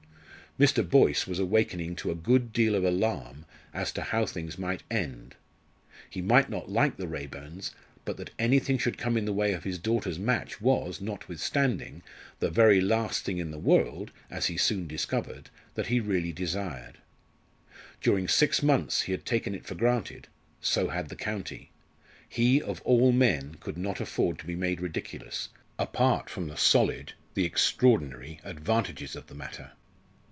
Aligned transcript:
Mr. 0.59 0.87
Boyce 0.87 1.25
was 1.25 1.39
awakening 1.39 1.95
to 1.95 2.11
a 2.11 2.15
good 2.15 2.51
deal 2.51 2.75
of 2.75 2.83
alarm 2.83 3.45
as 3.73 3.93
to 3.93 4.01
how 4.01 4.25
things 4.25 4.57
might 4.57 4.83
end. 4.91 5.33
He 6.09 6.21
might 6.21 6.49
not 6.49 6.69
like 6.69 6.97
the 6.97 7.07
Raeburns, 7.07 7.71
but 8.03 8.17
that 8.17 8.31
anything 8.37 8.77
should 8.77 8.97
come 8.97 9.15
in 9.15 9.23
the 9.23 9.31
way 9.31 9.53
of 9.53 9.63
his 9.63 9.79
daughter's 9.79 10.19
match 10.19 10.59
was, 10.59 10.99
notwithstanding, 10.99 12.03
the 12.39 12.49
very 12.49 12.81
last 12.81 13.23
thing 13.23 13.37
in 13.37 13.49
the 13.51 13.57
world, 13.57 14.11
as 14.29 14.47
he 14.47 14.57
soon 14.57 14.87
discovered, 14.89 15.49
that 15.75 15.87
he 15.87 16.01
really 16.01 16.33
desired. 16.33 16.97
During 18.01 18.27
six 18.27 18.61
months 18.61 19.03
he 19.03 19.13
had 19.13 19.25
taken 19.25 19.55
it 19.55 19.65
for 19.65 19.75
granted; 19.75 20.27
so 20.59 20.89
had 20.89 21.07
the 21.07 21.15
county. 21.15 21.71
He, 22.27 22.61
of 22.61 22.81
all 22.81 23.13
men, 23.13 23.55
could 23.61 23.77
not 23.77 24.01
afford 24.01 24.37
to 24.39 24.45
be 24.47 24.55
made 24.57 24.81
ridiculous, 24.81 25.47
apart 25.79 26.29
from 26.29 26.49
the 26.49 26.57
solid, 26.57 27.13
the 27.35 27.45
extraordinary 27.45 28.41
advantages 28.43 29.15
of 29.15 29.27
the 29.27 29.35
matter. 29.35 29.71